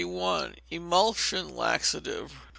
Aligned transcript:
Emulsion, 0.71 1.55
Laxative. 1.55 2.33